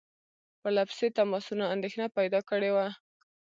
پرله 0.59 0.83
پسې 0.89 1.07
تماسونو 1.17 1.65
اندېښنه 1.73 2.07
پیدا 2.17 2.39
کړې 2.49 2.71
وه. 2.75 2.87